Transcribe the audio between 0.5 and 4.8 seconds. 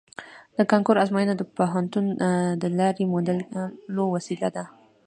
د کانکور ازموینه د پوهنتون د لارې موندلو وسیله ده